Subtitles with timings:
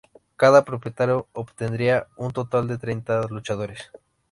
[0.35, 3.91] Cada propietario obtendría un total de treinta luchadores.